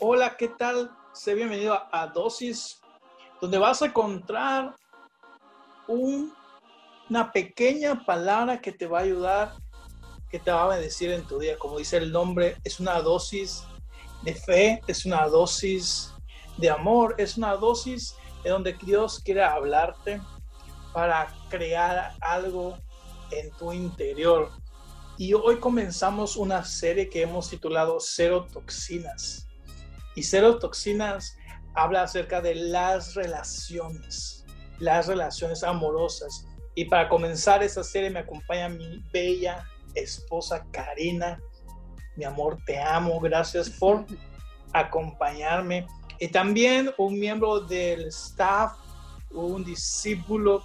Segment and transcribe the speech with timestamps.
[0.00, 0.90] Hola, ¿qué tal?
[1.12, 2.80] Sé bienvenido a Dosis,
[3.40, 4.76] donde vas a encontrar
[5.88, 9.54] una pequeña palabra que te va a ayudar,
[10.30, 11.58] que te va a bendecir en tu día.
[11.58, 13.64] Como dice el nombre, es una dosis
[14.22, 16.14] de fe, es una dosis
[16.58, 18.14] de amor, es una dosis
[18.44, 20.20] de donde Dios quiere hablarte
[20.92, 22.78] para crear algo
[23.30, 24.50] en tu interior.
[25.16, 29.46] Y hoy comenzamos una serie que hemos titulado Cero Toxinas.
[30.14, 31.36] Y Cero Toxinas
[31.74, 34.44] habla acerca de las relaciones,
[34.78, 36.46] las relaciones amorosas.
[36.74, 41.38] Y para comenzar esa serie me acompaña mi bella esposa Karina.
[42.16, 43.20] Mi amor, te amo.
[43.20, 44.06] Gracias por
[44.72, 45.86] acompañarme.
[46.18, 48.72] Y también un miembro del staff,
[49.30, 50.64] un discípulo,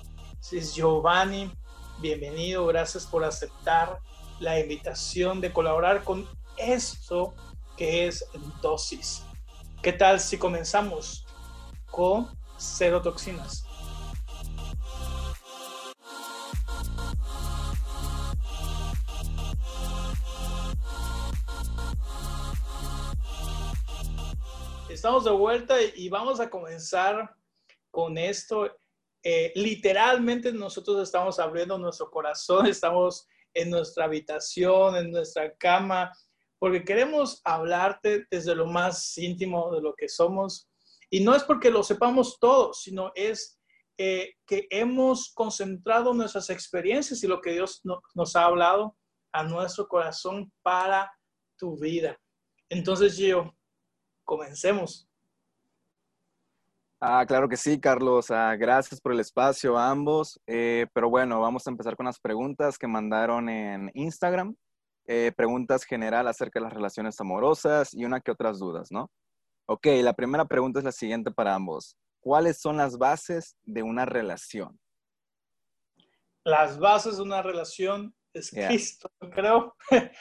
[0.51, 1.51] es Giovanni.
[1.99, 3.99] Bienvenido, gracias por aceptar
[4.39, 7.33] la invitación de colaborar con esto
[7.77, 8.25] que es
[8.61, 9.23] dosis.
[9.81, 11.25] ¿Qué tal si comenzamos
[11.89, 13.65] con cero toxinas?
[24.89, 27.33] Estamos de vuelta y vamos a comenzar
[27.89, 28.69] con esto.
[29.27, 36.11] Eh, literalmente nosotros estamos abriendo nuestro corazón, estamos en nuestra habitación, en nuestra cama,
[36.59, 40.69] porque queremos hablarte desde lo más íntimo de lo que somos.
[41.09, 43.59] Y no es porque lo sepamos todos, sino es
[43.97, 47.81] eh, que hemos concentrado nuestras experiencias y lo que Dios
[48.13, 48.95] nos ha hablado
[49.31, 51.11] a nuestro corazón para
[51.57, 52.19] tu vida.
[52.69, 53.51] Entonces, yo,
[54.23, 55.04] comencemos.
[57.01, 58.31] Ah, claro que sí, Carlos.
[58.31, 60.39] Ah, gracias por el espacio a ambos.
[60.47, 64.55] Eh, pero bueno, vamos a empezar con las preguntas que mandaron en Instagram.
[65.07, 69.11] Eh, preguntas general acerca de las relaciones amorosas y una que otras dudas, ¿no?
[69.67, 71.95] Ok, la primera pregunta es la siguiente para ambos.
[72.21, 74.79] ¿Cuáles son las bases de una relación?
[76.43, 79.75] Las bases de una relación es Cristo, creo.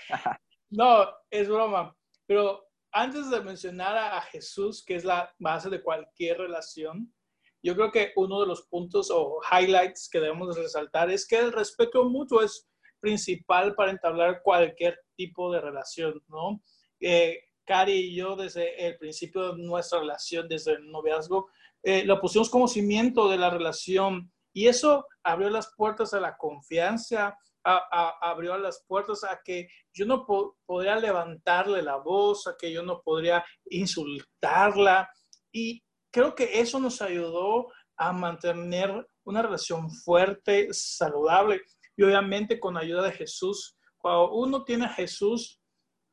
[0.71, 1.97] no, es broma.
[2.27, 7.12] Pero antes de mencionar a, Jesús, que es la base de cualquier relación,
[7.60, 11.53] yo creo que uno de los puntos o highlights que debemos resaltar es que el
[11.53, 12.69] respeto mutuo es
[13.00, 16.62] principal para entablar cualquier tipo de relación, ¿no?
[17.00, 21.49] Eh, Cari y yo desde el principio de nuestra relación, desde el noviazgo,
[21.83, 26.37] eh, lo pusimos como cimiento de la relación y eso abrió las puertas a la
[26.37, 30.26] confianza, abrió las puertas a que yo no
[30.66, 35.10] podría levantarle la voz, a que yo no podría insultarla
[35.50, 41.62] y creo que eso nos ayudó a mantener una relación fuerte, saludable
[41.97, 43.76] y obviamente con ayuda de Jesús.
[43.98, 45.60] Cuando uno tiene a Jesús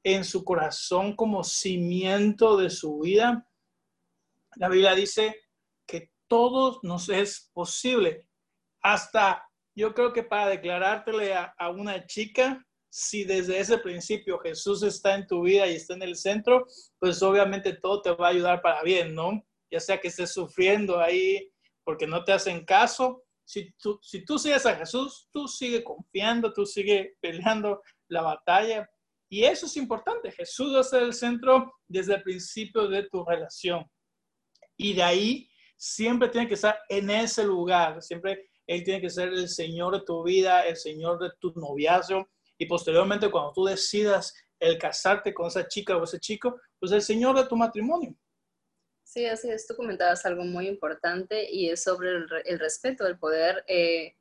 [0.04, 3.48] en su corazón como cimiento de su vida,
[4.56, 5.36] la Biblia dice
[5.86, 8.28] que todo nos es posible.
[8.82, 15.16] Hasta yo creo que para declarártele a, una chica, si desde ese principio Jesús está
[15.16, 16.66] en tu vida y está en el centro,
[17.00, 19.46] pues obviamente todo te va a ayudar para bien, ¿no?
[19.72, 21.50] Ya sea que estés sufriendo ahí
[21.84, 26.54] porque no te hacen caso si tú, si tú sigues a Jesús, tú sigue confiando,
[26.54, 28.90] tú sigue peleando la batalla.
[29.30, 30.32] Y eso es importante.
[30.32, 33.86] Jesús va a ser el centro desde el principio de tu relación.
[34.78, 38.02] Y de ahí siempre tiene que estar en ese lugar.
[38.02, 42.30] Siempre Él tiene que ser el Señor de tu vida, el Señor de tu noviazgo.
[42.58, 47.02] Y posteriormente, cuando tú decidas el casarte con esa chica o ese chico, pues el
[47.02, 48.16] Señor de tu matrimonio.
[49.04, 49.68] Sí, así es.
[49.68, 54.16] Tú comentabas algo muy importante y es sobre el, respeto, el poder eh,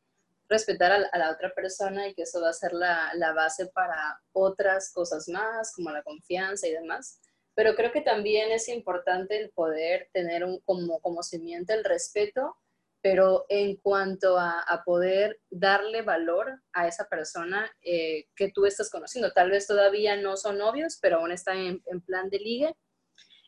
[0.48, 4.92] respetar a, la otra persona y que eso va a ser la, base para otras
[4.92, 7.20] cosas más, como la confianza y demás.
[7.54, 12.56] Pero creo que también es importante el poder tener un, como, como cimiento el respeto,
[13.02, 19.32] pero en cuanto a, poder darle valor a esa persona eh, que tú estás conociendo.
[19.32, 22.76] Tal vez todavía no son novios, pero aún están en, plan de ligue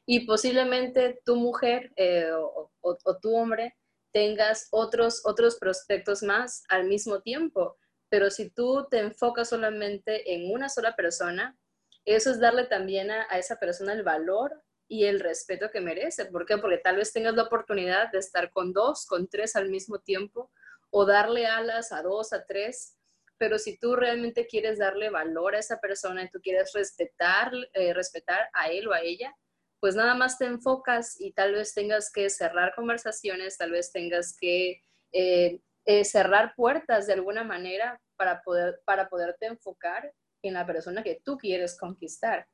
[0.07, 3.77] y posiblemente tu mujer eh, o, tu hombre
[4.13, 7.77] tengas otros, otros prospectos más al mismo tiempo.
[8.09, 11.57] Pero si tú te enfocas solamente en una sola persona,
[12.05, 16.27] eso es darle también a, esa persona el valor y el respeto que merece.
[16.27, 16.59] ¿Por qué?
[16.59, 20.53] Porque tal vez tengas la oportunidad de estar con dos, con tres al mismo tiempo
[20.91, 22.99] o darle alas a dos, a tres.
[23.39, 27.95] Pero si tú realmente quieres darle valor a esa persona y tú quieres respetar, eh,
[27.95, 29.35] respetar a él o a ella,
[29.81, 34.37] pues nada más te enfocas y tal vez tengas que cerrar conversaciones, tal vez tengas
[34.39, 40.13] que eh, eh, cerrar puertas de alguna manera para, poder, para poderte enfocar
[40.43, 42.47] en la persona que tú quieres conquistar.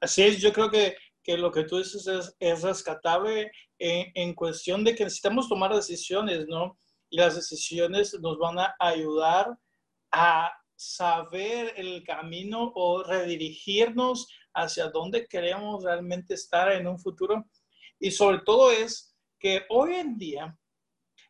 [0.00, 0.94] Así es, yo creo que,
[1.24, 5.74] que lo que tú dices es, es rescatable en, en, cuestión de que necesitamos tomar
[5.74, 6.78] decisiones, ¿no?
[7.10, 9.58] Y las decisiones nos van a ayudar
[10.12, 17.44] a saber el camino o redirigirnos hacia dónde queremos realmente estar en un futuro.
[17.98, 20.56] Y sobre todo es que hoy en día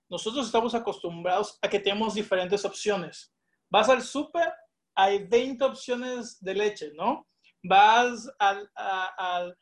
[0.08, 3.35] nosotros estamos acostumbrados a que tenemos diferentes opciones.
[3.70, 4.52] Vas al súper,
[4.94, 7.26] hay 20 opciones de leche, ¿no?
[7.62, 9.56] Vas al, al,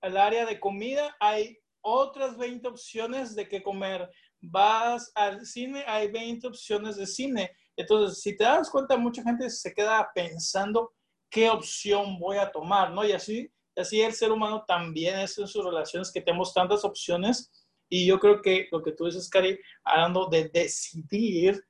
[0.00, 4.10] al área de comida, hay otras 20 opciones de qué comer.
[4.40, 7.50] Vas al cine, hay 20 opciones de cine.
[7.76, 10.94] Entonces, si te das cuenta, mucha gente se queda pensando
[11.30, 13.04] qué opción voy a tomar, ¿no?
[13.04, 17.50] Y así, así el ser humano también es en sus relaciones que tenemos tantas opciones.
[17.88, 21.62] Y yo creo que lo que tú dices, Cari, hablando de decidir,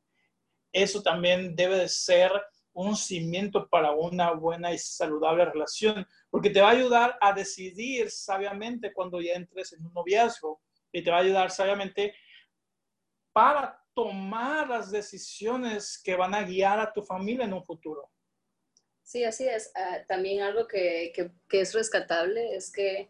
[0.72, 2.30] eso también debe de ser
[2.76, 8.10] un cimiento para una buena y saludable relación, porque te va a ayudar a decidir
[8.10, 10.60] sabiamente cuando ya entres en un noviazgo
[10.92, 12.14] y te va a ayudar sabiamente
[13.32, 18.10] para tomar las decisiones que van a guiar a tu familia en un futuro.
[19.02, 19.72] Sí, así es.
[19.74, 23.08] Uh, también algo que, que, que, es rescatable es que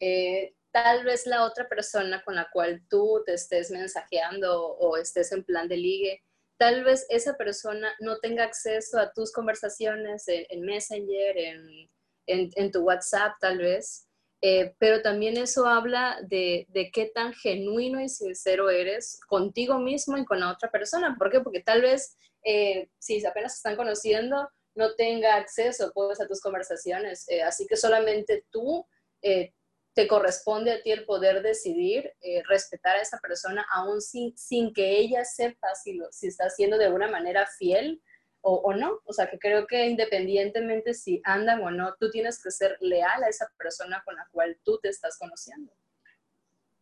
[0.00, 5.30] eh, tal vez la otra persona con la cual tú te estés mensajeando o estés
[5.30, 6.24] en plan de ligue,
[6.64, 11.90] tal vez esa persona no tenga acceso a tus conversaciones en, en Messenger, en,
[12.26, 14.08] en, en, tu WhatsApp tal vez,
[14.40, 20.16] eh, pero también eso habla de, de, qué tan genuino y sincero eres contigo mismo
[20.16, 21.14] y con la otra persona.
[21.18, 21.40] ¿Por qué?
[21.40, 22.16] Porque tal vez
[22.46, 27.28] eh, si apenas se están conociendo, no tenga acceso pues, a tus conversaciones.
[27.28, 28.86] Eh, así que solamente tú
[29.20, 29.52] eh,
[29.94, 34.72] te corresponde a ti el poder decidir eh, respetar a esa persona, aún sin, sin
[34.72, 38.02] que ella sepa si, lo, si está siendo de alguna manera fiel
[38.40, 39.00] o, o, no.
[39.04, 43.22] O sea, que creo que independientemente si andan o no, tú tienes que ser leal
[43.22, 45.72] a esa persona con la cual tú te estás conociendo.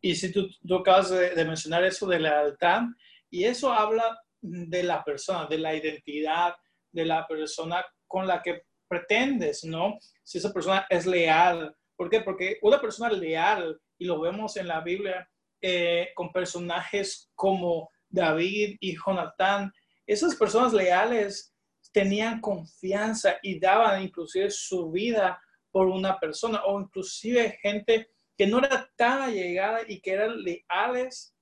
[0.00, 2.82] Y si tú, tú acabas de, de mencionar eso de lealtad,
[3.30, 6.54] y eso habla de la persona, de la identidad
[6.92, 9.98] de la persona con la que pretendes, ¿no?
[10.22, 11.74] Si esa persona es leal.
[11.96, 12.20] ¿Por qué?
[12.20, 15.28] Porque una persona leal, y lo vemos en la Biblia,
[15.60, 19.72] eh, con personajes como David y Jonatán,
[20.06, 21.54] esas personas leales
[21.92, 25.40] tenían confianza y daban inclusive su vida
[25.70, 31.34] por una persona o inclusive gente que no era tan allegada y que eran leales.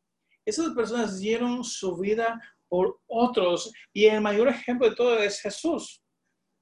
[0.44, 6.02] Esas personas dieron su vida por otros y el mayor ejemplo de todo es Jesús,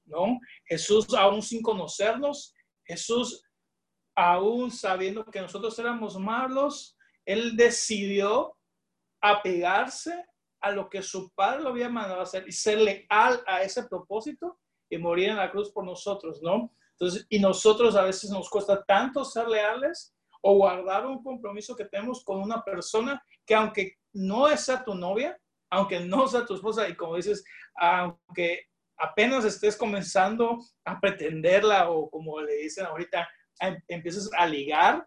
[0.06, 0.38] ¿no?
[0.64, 2.55] Jesús aún sin conocernos,
[2.85, 3.43] Jesús
[4.19, 8.56] aún sabiendo que nosotros éramos malos, él decidió
[9.20, 10.26] apegarse
[10.61, 13.85] a lo que su padre lo había mandado a hacer y ser leal a ese
[13.85, 14.59] propósito
[14.91, 16.75] y morir en la cruz por nosotros, ¿no?
[16.99, 20.12] Entonces, y nosotros a veces nos cuesta tanto ser leales
[20.43, 25.38] o guardar un compromiso que tenemos con una persona que aunque no sea tu novia,
[25.71, 27.44] aunque no sea tu esposa y como dices,
[27.76, 28.67] aunque
[28.97, 33.29] apenas estés comenzando a pretenderla o como le dicen ahorita,
[33.88, 35.06] empieces a ligar,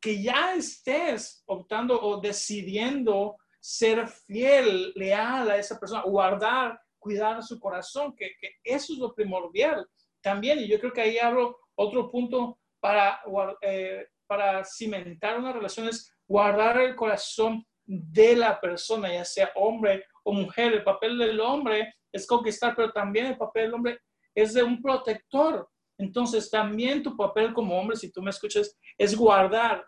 [0.00, 7.58] que ya estés optando o decidiendo ser fiel, leal a esa persona, guardar, cuidar su
[7.58, 9.86] corazón, que, que eso es lo primordial
[10.22, 10.58] también.
[10.58, 13.20] Y yo creo que ahí abro otro punto para,
[13.62, 20.04] eh, para cimentar una relación, es guardar el corazón de la persona, ya sea hombre
[20.22, 20.72] o mujer.
[20.72, 24.00] El papel del hombre es conquistar, pero también el papel del hombre
[24.34, 25.68] es de un protector.
[26.04, 29.86] Entonces, también tu papel como hombre, si tú me escuchas, es guardar,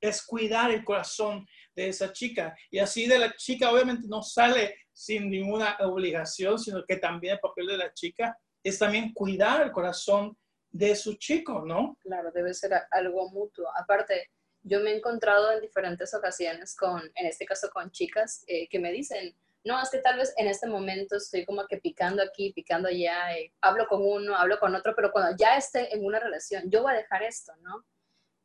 [0.00, 2.56] es cuidar el corazón de esa chica.
[2.70, 7.40] Y así de la chica, obviamente, no sale sin ninguna obligación, sino que también el
[7.40, 10.36] papel de la chica es también cuidar el corazón
[10.70, 11.96] de su chico, ¿no?
[12.00, 13.66] Claro, debe ser algo mutuo.
[13.76, 14.30] Aparte,
[14.62, 18.80] yo me he encontrado en diferentes ocasiones con, en este caso con chicas eh, que
[18.80, 19.34] me dicen,
[19.64, 23.36] no, es que tal vez en este momento estoy como que picando aquí, picando allá,
[23.36, 26.82] eh, hablo con uno, hablo con otro, pero cuando ya esté en una relación, yo
[26.82, 27.84] voy a dejar esto, ¿no?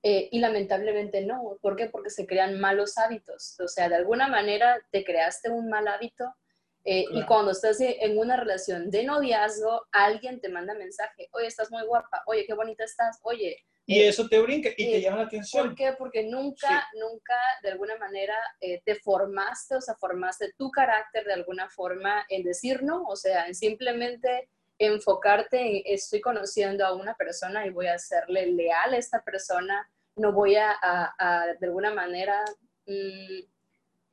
[0.01, 1.57] Eh, y lamentablemente no.
[1.61, 1.87] ¿Por qué?
[1.87, 3.57] Porque se crean malos hábitos.
[3.61, 6.35] O sea, de alguna manera te creaste un mal hábito
[6.83, 7.19] eh, claro.
[7.19, 11.85] y cuando estás en una relación de noviazgo, alguien te manda mensaje, oye, estás muy
[11.85, 15.23] guapa, oye, qué bonita estás, oye, y eh, eso te brinca y te llama la
[15.23, 15.67] atención.
[15.67, 15.93] ¿Por qué?
[15.97, 16.99] Porque nunca, sí.
[16.99, 22.25] nunca de alguna manera eh, te formaste, o sea, formaste tu carácter de alguna forma
[22.29, 27.69] en decir no, o sea, en simplemente enfocarte en estoy conociendo a una persona y
[27.69, 32.43] voy a serle leal a esta persona, no voy a, a, a de alguna manera...
[32.85, 33.53] Mmm,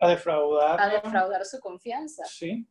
[0.01, 0.81] a defraudar.
[0.81, 2.25] A defraudar su confianza.
[2.25, 2.67] Sí.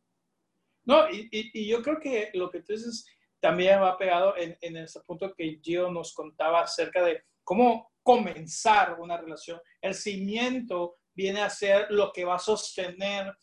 [0.84, 3.06] No, y, yo creo que lo que tú dices
[3.40, 8.98] también va pegado en, en ese punto que Gio nos contaba acerca de cómo comenzar
[9.00, 9.60] una relación.
[9.80, 13.34] El cimiento viene a ser lo que va a sostener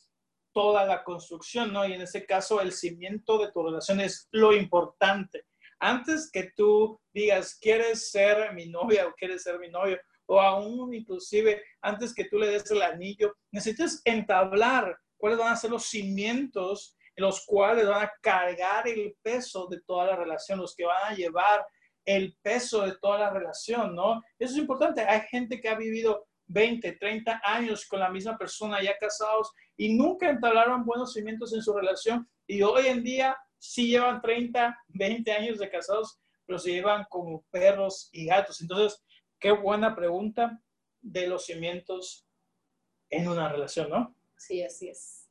[0.53, 1.85] toda la construcción, ¿no?
[1.87, 5.45] Y en ese caso, el cimiento de tu relación es lo importante.
[5.79, 9.99] Antes que tú digas, ¿quieres ser mi novia o quieres ser mi novio?
[10.25, 15.55] O aún inclusive, antes que tú le des el anillo, necesitas entablar cuáles van a
[15.55, 20.59] ser los cimientos en los cuales van a cargar el peso de toda la relación,
[20.59, 21.65] los que van a llevar
[22.05, 24.23] el peso de toda la relación, ¿no?
[24.39, 25.01] Eso es importante.
[25.01, 29.93] Hay gente que ha vivido 20, 30 años con la misma persona, ya casados, y
[29.95, 32.29] nunca entablaron buenos cimientos en su relación.
[32.45, 37.43] Y hoy en día sí llevan 30, 20 años de casados, pero se llevan como
[37.49, 38.61] perros y gatos.
[38.61, 39.03] Entonces,
[39.39, 40.61] qué buena pregunta
[41.01, 42.25] de los cimientos
[43.09, 44.15] en una relación, ¿no?
[44.37, 45.26] Sí, así es.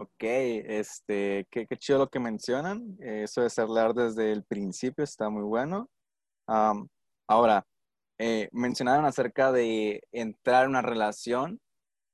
[0.00, 2.96] Ok, este, qué, chido lo que mencionan.
[3.00, 5.90] Eso de hablar desde el principio está muy bueno.
[7.26, 7.66] ahora,
[8.20, 11.60] eh, mencionaron acerca de entrar en una relación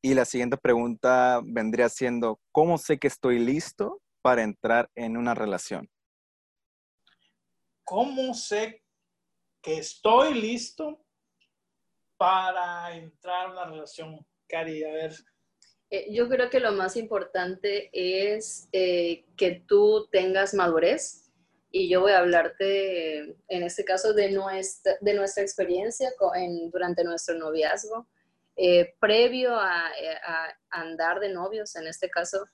[0.02, 5.34] y la siguiente pregunta vendría siendo, ¿cómo sé que estoy listo para entrar en una
[5.34, 5.90] relación?
[7.84, 8.82] ¿Cómo sé
[9.62, 11.04] que estoy listo
[12.16, 14.26] para entrar en una relación?
[14.48, 15.14] Cari, a ver.
[15.94, 21.30] Eh, yo creo que lo más importante es eh, que tú tengas madurez
[21.70, 26.10] y yo voy a hablarte, en este caso, de nuestra, de nuestra experiencia
[26.72, 28.08] durante nuestro noviazgo.
[28.56, 29.92] Eh, previo a,
[30.70, 32.44] andar de novios, en este caso,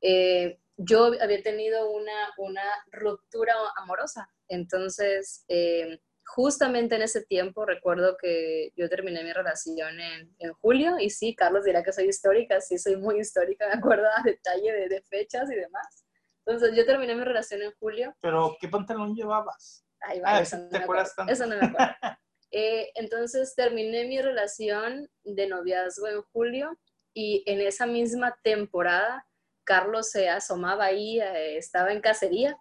[0.00, 2.62] eh, yo había tenido una, una
[2.92, 4.30] ruptura amorosa.
[4.46, 10.98] Entonces, eh, justamente en ese tiempo, recuerdo que yo terminé mi relación en, en, julio,
[10.98, 14.72] y sí, Carlos dirá que soy histórica, sí, soy muy histórica, me acuerdo a detalle
[14.72, 16.04] de, de fechas y demás.
[16.44, 18.14] Entonces yo terminé mi relación en julio.
[18.20, 19.84] ¿Pero qué pantalón llevabas?
[20.00, 21.14] Ahí va, ah, eso no me acuerdo.
[22.52, 26.78] Eh, entonces terminé mi relación de noviazgo en julio
[27.12, 29.26] y en esa misma temporada
[29.64, 32.56] Carlos se asomaba ahí, eh, estaba en cacería.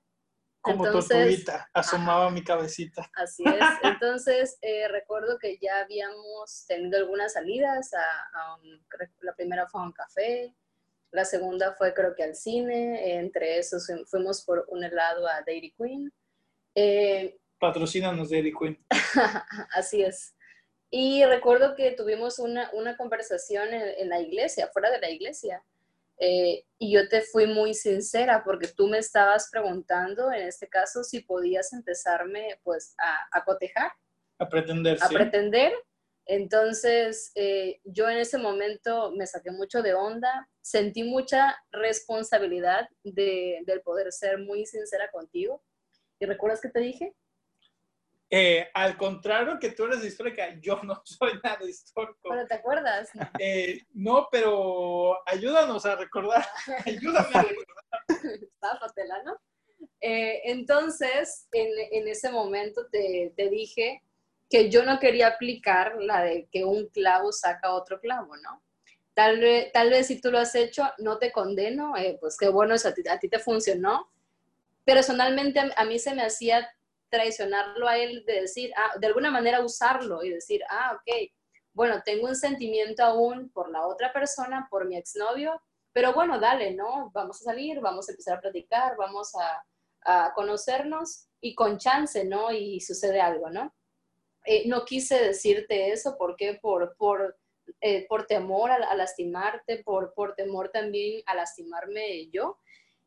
[0.66, 3.08] Como Entonces, asomaba mi cabecita.
[3.14, 3.54] Así es.
[3.84, 7.94] Entonces, eh, recuerdo que ya habíamos tenido algunas salidas.
[7.94, 8.58] A,
[9.22, 10.56] la primera fue a un café,
[11.12, 15.72] la segunda fue creo que al cine, entre esos fuimos por un helado a Dairy
[15.78, 16.12] Queen.
[16.74, 18.84] Eh, Patrocínanos Dairy Queen.
[19.72, 20.36] así es.
[20.90, 25.64] Y recuerdo que tuvimos una, una conversación en, la iglesia, fuera de la iglesia.
[26.18, 31.04] Eh, y yo te fui muy sincera porque tú me estabas preguntando, en este caso,
[31.04, 33.92] si podías empezarme pues a, a cotejar.
[34.40, 34.98] A pretender.
[35.02, 35.74] A pretender
[36.26, 43.60] entonces, eh, yo en ese momento me saqué mucho de onda, sentí mucha responsabilidad de,
[43.66, 45.64] del poder ser muy sincera contigo.
[46.20, 47.14] ¿Y recuerdas qué te dije?
[48.30, 52.30] Eh, al contrario que tú eres histórica, yo no soy nada histórico.
[52.30, 53.10] ¿Pero te acuerdas?
[53.40, 56.46] Eh, no, pero ayúdanos a recordar.
[56.86, 58.42] Ayúdame a recordar.
[58.42, 58.80] Está
[59.24, 59.38] ¿no?
[60.02, 64.04] entonces, en, en, ese momento te, te dije
[64.50, 68.62] que yo no quería aplicar la de que un clavo saca otro clavo, ¿no?
[69.14, 72.50] Tal vez, tal vez si tú lo has hecho, no te condeno, eh, pues qué
[72.50, 74.12] bueno, a ti, a ti te funcionó.
[74.84, 76.70] Personalmente a, mí se me hacía
[77.10, 81.32] traicionarlo a él de decir, ah, de alguna manera usarlo y decir, ah, ok,
[81.74, 85.62] bueno, tengo un sentimiento aún por la otra persona, por mi exnovio,
[85.94, 87.12] pero bueno, dale, ¿no?
[87.14, 89.64] Vamos a salir, vamos a empezar a platicar, vamos a,
[90.06, 92.52] a conocernos y con chance, ¿no?
[92.52, 93.74] Y sucede algo, ¿no?
[94.46, 96.60] Eh, no quise decirte eso, ¿por qué?
[96.62, 97.38] Por, por,
[97.82, 102.60] eh, por temor a, lastimarte, por, por temor también a lastimarme yo.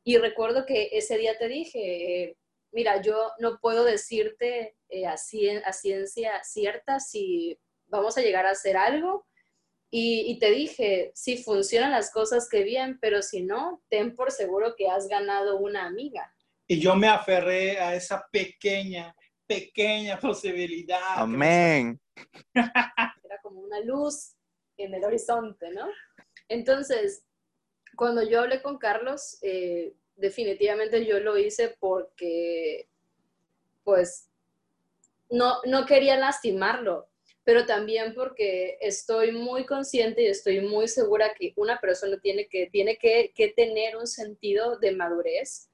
[0.05, 2.37] Y recuerdo que ese día te dije, eh,
[2.73, 8.77] mira, yo no puedo decirte a, a, ciencia cierta si vamos a llegar a hacer
[8.77, 9.27] algo.
[9.91, 14.31] Y, y, te dije, si funcionan las cosas, que bien, pero si no, ten por
[14.31, 16.35] seguro que has ganado una amiga.
[16.67, 19.17] Y yo me aferré a esa pequeña
[19.49, 21.01] pequeña posibilidad.
[21.17, 21.99] Amén.
[22.55, 24.37] Era como una luz
[24.77, 25.89] en el horizonte, ¿no?
[26.49, 27.25] Entonces,
[27.97, 32.89] cuando yo hablé con Carlos, eh, definitivamente yo lo hice porque,
[33.85, 34.29] pues,
[35.31, 37.09] no, no quería lastimarlo,
[37.45, 42.69] pero también porque estoy muy consciente y estoy muy segura que una persona tiene que,
[42.71, 45.71] tiene que, que tener un sentido de madurez.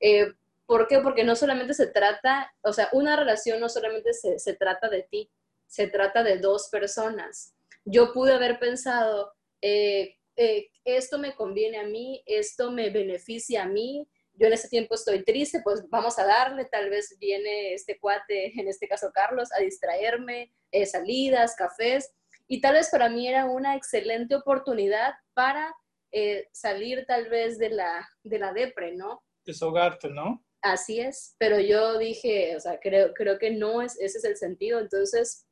[0.00, 0.32] Eh,
[0.66, 1.00] ¿Por qué?
[1.00, 5.02] Porque no solamente se trata, o sea, una relación no solamente se, se trata de
[5.02, 5.30] ti,
[5.66, 7.54] se trata de dos personas.
[7.84, 13.66] Yo pude haber pensado, eh, eh, esto me conviene a mí, esto me beneficia a
[13.66, 17.98] mí, yo en ese tiempo estoy triste, pues vamos a darle, tal vez viene este
[17.98, 22.14] cuate, en este caso Carlos, a distraerme, eh, salidas, cafés,
[22.46, 25.74] y tal vez para mí era una excelente oportunidad para
[26.12, 29.24] eh, salir tal vez de la, de la depre, ¿no?
[29.44, 30.44] Desahogarte, ¿no?
[30.62, 34.36] Así es, pero yo dije, o sea, creo, creo que no es, ese es el
[34.36, 35.48] sentido, entonces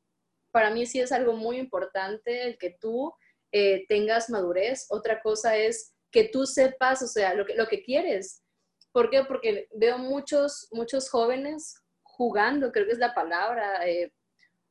[0.52, 3.12] para mí sí es algo muy importante el que tú
[3.53, 4.87] eh, tengas madurez.
[4.91, 8.43] Otra cosa es que tú sepas, o sea, lo que, lo que quieres.
[8.93, 9.25] ¿Por qué?
[9.25, 14.12] Porque veo muchos, muchos jóvenes jugando, creo que es la palabra, eh,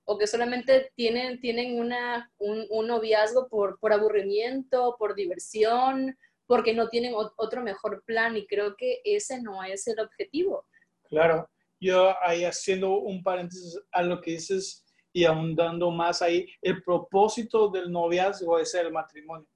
[0.06, 6.16] o que solamente tienen, tienen una, un, un noviazgo por, por aburrimiento, por diversión,
[6.48, 10.68] porque no tienen otro mejor plan y creo que ese no es el objetivo.
[11.04, 14.85] Claro, yo ahí haciendo un paréntesis a lo que dices,
[15.16, 19.48] y ahondando más ahí, el propósito del noviazgo es el matrimonio.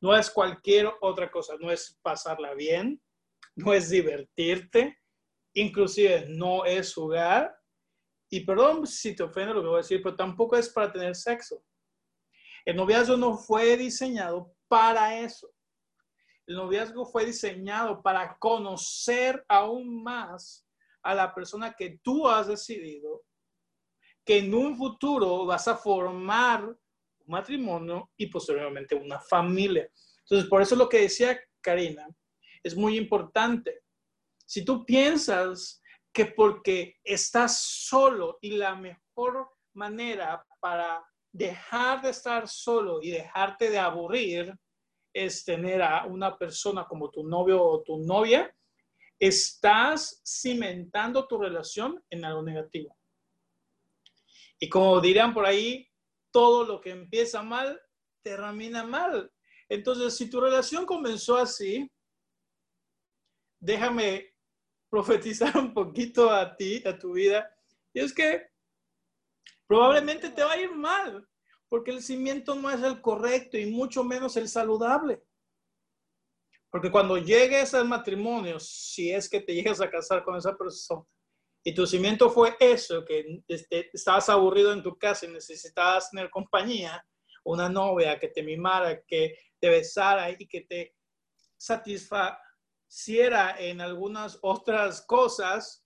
[0.00, 3.02] No es cualquier otra cosa, no es pasarla bien,
[3.54, 4.98] no es divertirte,
[5.52, 7.54] inclusive no es jugar.
[8.30, 11.14] Y perdón si te ofende lo que voy a decir, pero tampoco es para tener
[11.14, 11.62] sexo.
[12.64, 15.50] El noviazgo no fue diseñado para eso.
[16.46, 20.66] El noviazgo fue diseñado para conocer aún más
[21.02, 23.22] a la persona que tú has decidido
[24.24, 26.76] que en un futuro vas a formar un
[27.26, 29.88] matrimonio y posteriormente una familia.
[30.20, 32.08] Entonces, por eso lo que decía Karina
[32.62, 33.82] es muy importante.
[34.46, 42.48] Si tú piensas que porque estás solo y la mejor manera para dejar de estar
[42.48, 44.54] solo y dejarte de aburrir
[45.12, 48.54] es tener a una persona como tu novio o tu novia,
[49.18, 52.96] estás cimentando tu relación en algo negativo.
[54.64, 55.86] Y como dirían por ahí,
[56.30, 57.78] todo lo que empieza mal
[58.22, 59.30] termina mal.
[59.68, 61.92] Entonces, si tu relación comenzó así,
[63.60, 64.34] déjame
[64.88, 67.54] profetizar un poquito a ti, a tu vida.
[67.92, 68.46] Y es que
[69.66, 71.28] probablemente te va a ir mal,
[71.68, 75.22] porque el cimiento no es el correcto y mucho menos el saludable.
[76.70, 81.04] Porque cuando llegues al matrimonio, si es que te llegas a casar con esa persona,
[81.66, 86.28] y tu cimiento fue eso, que este, estabas aburrido en tu casa y necesitabas tener
[86.28, 87.02] compañía,
[87.42, 90.94] una novia que te mimara, que te besara y que te
[91.56, 95.82] satisfaciera en algunas otras cosas,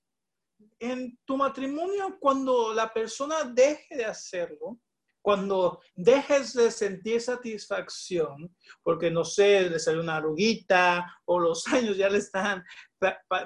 [0.81, 4.81] en tu matrimonio, cuando la persona deje de hacerlo,
[5.23, 11.97] cuando dejes de sentir satisfacción, porque no sé, le sale una arruguita o los años
[11.97, 12.65] ya le están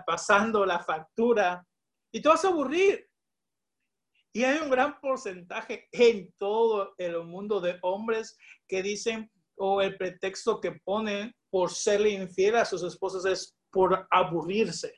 [0.07, 1.63] pasando la factura,
[2.13, 3.09] y te vas a aburrir.
[4.35, 8.37] Y hay un gran porcentaje en todo el mundo de hombres
[8.69, 14.07] que dicen, o el pretexto que ponen por serle infiel a sus esposas es por
[14.11, 14.95] aburrirse.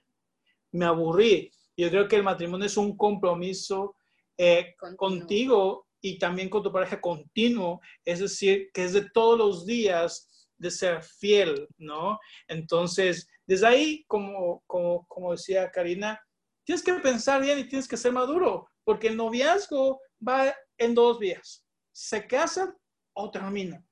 [0.73, 1.51] Me aburrí.
[1.77, 3.97] Yo creo que el matrimonio es un compromiso
[4.39, 9.67] eh, contigo y también con tu pareja continuo, es decir, que es de todos los
[9.67, 12.19] días de ser fiel, ¿no?
[12.47, 16.21] Entonces, desde ahí, como, como, como decía Karina,
[16.65, 21.19] tienes que pensar bien y tienes que ser maduro, porque el noviazgo va en dos
[21.19, 21.65] vías.
[21.93, 22.75] Se casan
[23.15, 23.87] o terminan.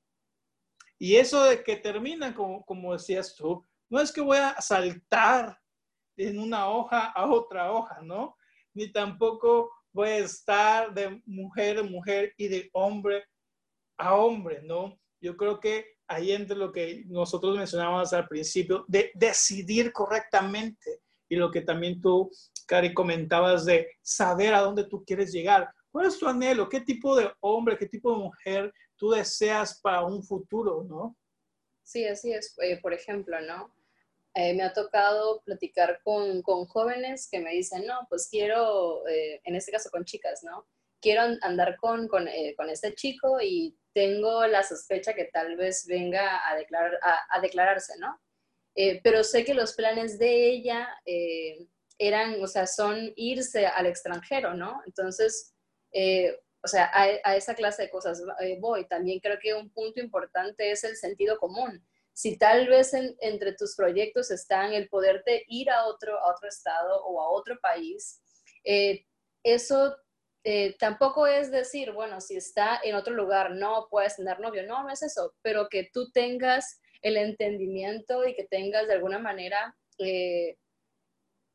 [0.98, 5.58] Y eso de que terminan, como, como decías tú, no es que voy a saltar
[6.16, 8.37] en una hoja a otra hoja, ¿no?
[8.74, 13.24] Ni tampoco voy a estar de mujer a mujer y de hombre
[13.98, 14.98] a hombre, ¿no?
[15.20, 21.01] Yo creo que ahí entre lo que nosotros mencionábamos al principio, de decidir correctamente
[21.32, 22.30] y lo que también tú
[22.66, 25.70] Cari, comentabas de saber a dónde tú quieres llegar.
[25.90, 26.68] ¿Cuál es tu anhelo?
[26.68, 31.16] ¿Qué tipo de hombre, qué tipo de mujer tú deseas para un futuro, no?
[31.82, 32.54] Sí, así es.
[32.60, 33.74] Eh, por ejemplo, ¿no?
[34.34, 39.40] Eh, me ha tocado platicar con, con, jóvenes que me dicen, no, pues quiero, eh,
[39.44, 40.66] en este caso con chicas, ¿no?
[41.00, 46.46] Quiero andar con, con, con, este chico y tengo la sospecha que tal vez venga
[46.46, 48.20] a, declarar, a, a declararse, ¿no?
[49.02, 50.88] Pero sé que los planes de ella
[51.98, 54.82] eran, o sea, son irse al extranjero, ¿no?
[54.87, 55.54] Entonces,
[55.92, 58.87] eh, o sea, a, esa clase de cosas eh, voy.
[58.87, 61.85] También creo que un punto importante es el sentido común.
[62.12, 67.04] Si tal vez entre tus proyectos están el poderte ir a otro, a otro estado
[67.04, 68.20] o a otro país,
[68.64, 69.06] eh,
[69.42, 69.96] eso
[70.80, 74.66] tampoco es decir, bueno, si está en otro lugar, no puedes tener novio.
[74.66, 79.18] No, no es eso, pero que tú tengas el entendimiento y que tengas de alguna
[79.18, 79.76] manera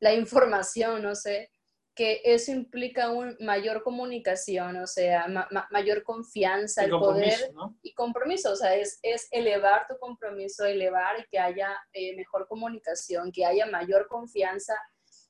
[0.00, 1.50] la información, no sé,
[1.98, 5.26] que eso implica una mayor comunicación, o sea,
[5.70, 11.24] mayor confianza, el poder y compromiso, o sea, es, es, elevar tu compromiso, elevar y
[11.28, 14.74] que haya eh, mejor comunicación, que haya mayor confianza.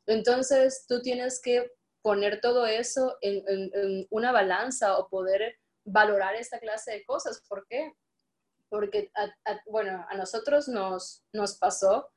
[0.05, 6.93] Entonces, tú tienes que poner todo eso en, una balanza o poder valorar esta clase
[6.93, 7.43] de cosas.
[7.49, 7.95] ¿Por qué?
[8.69, 9.11] Porque,
[9.67, 12.11] bueno, a nosotros nos, nos pasó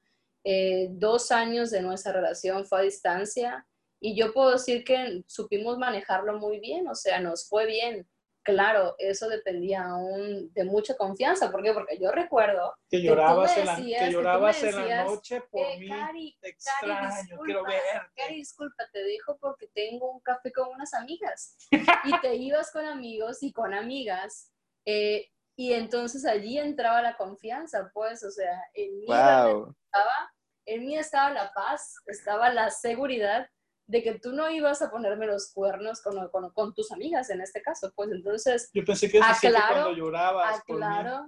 [0.43, 3.67] eh, dos años de nuestra relación fue a distancia
[3.99, 8.07] y yo puedo decir que supimos manejarlo muy bien, o sea, nos fue bien.
[8.43, 11.51] Claro, eso dependía aún de mucha confianza.
[11.51, 11.73] ¿Por qué?
[11.73, 15.87] Porque yo recuerdo que llorabas, en, la, que llorabas en la noche por eh, mí.
[15.87, 17.81] Cari, extraño, disculpa, quiero ver.
[18.15, 21.55] Cari, disculpa, te dijo porque tengo un café con unas amigas.
[22.05, 24.51] y te ibas con amigos y con amigas.
[24.85, 30.33] Eh, y entonces allí entraba la confianza, pues, o sea, en mí, estaba,
[30.65, 33.49] en mí estaba la paz, estaba la seguridad
[33.87, 37.41] de que tú no ibas a ponerme los cuernos con, con, con tus amigas en
[37.41, 38.69] este caso, pues entonces...
[38.73, 40.59] Yo pensé que eso cuando llorabas.
[40.59, 41.27] Aclaro,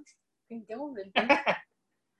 [0.49, 1.11] ¿en qué momento?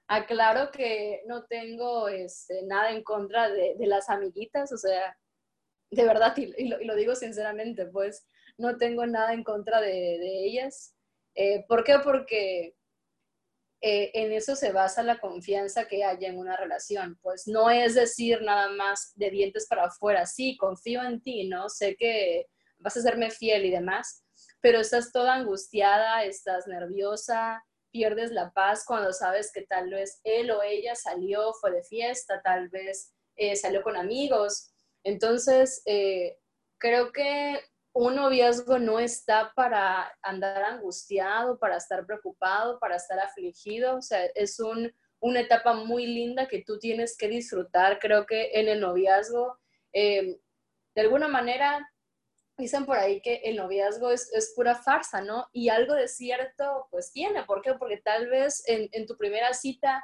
[0.08, 5.18] aclaro que no tengo este, nada en contra de, de, las amiguitas, o sea,
[5.92, 9.88] de verdad, y, lo, y, lo, digo sinceramente, pues no tengo nada en contra de,
[9.88, 10.93] de ellas.
[11.36, 12.00] Eh, ¿Por qué?
[12.04, 12.76] Porque
[13.82, 17.18] eh, en eso se basa la confianza que haya en una relación.
[17.22, 21.70] Pues no es decir nada más de dientes para afuera, sí, confío en ti, ¿no?
[21.70, 24.24] Sé que vas a serme fiel y demás,
[24.62, 30.52] pero estás toda angustiada, estás nerviosa, pierdes la paz cuando sabes que tal vez él
[30.52, 34.74] o ella salió, fue de fiesta, tal vez eh, salió con amigos.
[35.04, 35.84] Entonces,
[36.80, 37.60] creo que
[37.94, 43.98] un noviazgo no está para andar angustiado, para estar preocupado, para estar afligido.
[43.98, 44.60] O sea, es
[45.20, 48.00] una etapa muy linda que tú tienes que disfrutar.
[48.00, 49.60] Creo que en el noviazgo,
[49.92, 50.36] em,
[50.96, 51.88] de alguna manera,
[52.58, 55.48] dicen por ahí que el noviazgo es, pura farsa, ¿no?
[55.54, 57.44] Y algo de cierto, pues tiene.
[57.44, 57.76] ¿Por qué?
[57.76, 60.04] Porque tal vez en, tu primera cita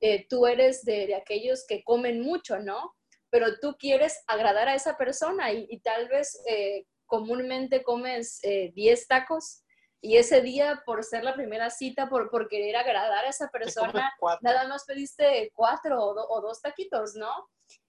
[0.00, 2.94] eh, tú eres de, aquellos que comen mucho, ¿no?
[3.30, 9.06] Pero tú quieres agradar a esa persona y, tal vez eh, comúnmente comes 10 eh,
[9.06, 9.64] tacos
[10.00, 14.10] y ese día, por ser la primera cita, por, por querer agradar a esa persona,
[14.40, 17.30] nada más pediste cuatro o, dos taquitos, ¿no?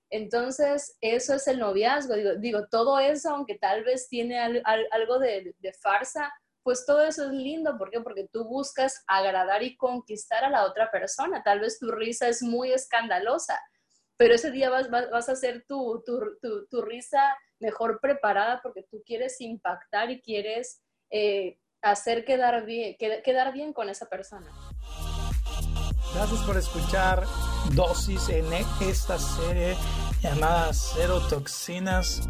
[0.10, 2.16] Entonces, eso es el noviazgo.
[2.16, 7.28] Digo, digo todo eso, aunque tal vez tiene algo de, de, farsa, pues todo eso
[7.28, 7.78] es lindo.
[7.78, 8.02] ¿Por qué?
[8.02, 11.44] Porque tú buscas agradar y conquistar a la otra persona.
[11.44, 13.58] Tal vez tu risa es muy escandalosa,
[14.18, 18.84] pero ese día vas, vas, a hacer tu, tu, tu, tu risa mejor preparada porque
[18.84, 24.52] tú quieres impactar y quieres eh, hacer quedar bien, quedar bien con esa persona.
[26.14, 27.24] Gracias por escuchar
[27.74, 28.46] Dosis en
[28.82, 29.76] esta serie
[30.22, 32.28] llamada Cero Toxinas.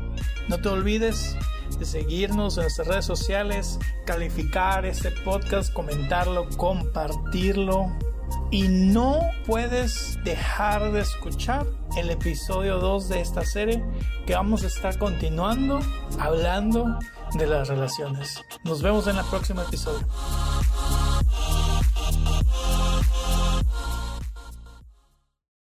[0.47, 1.35] No te olvides
[1.79, 7.87] de seguirnos en nuestras redes sociales, calificar este podcast, comentarlo, compartirlo.
[8.51, 11.65] Y no puedes dejar de escuchar
[11.97, 13.83] el episodio 2 de esta serie
[14.25, 15.79] que vamos a estar continuando
[16.19, 16.99] hablando
[17.33, 18.41] de las relaciones.
[18.63, 20.07] Nos vemos en el próximo episodio.